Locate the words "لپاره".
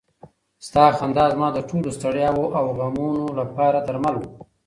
3.39-3.77